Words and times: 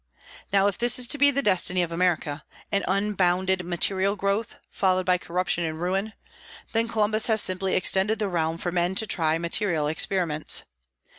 Now 0.51 0.65
if 0.65 0.79
this 0.79 0.97
is 0.97 1.05
to 1.09 1.19
be 1.19 1.29
the 1.29 1.43
destiny 1.43 1.83
of 1.83 1.91
America, 1.91 2.43
an 2.71 2.83
unbounded 2.87 3.63
material 3.63 4.15
growth, 4.15 4.55
followed 4.71 5.05
by 5.05 5.19
corruption 5.19 5.63
and 5.63 5.79
ruin, 5.79 6.13
then 6.71 6.87
Columbus 6.87 7.27
has 7.27 7.39
simply 7.39 7.75
extended 7.75 8.17
the 8.17 8.27
realm 8.27 8.57
for 8.57 8.71
men 8.71 8.95
to 8.95 9.05
try 9.05 9.37
material 9.37 9.85
experiments. 9.85 10.63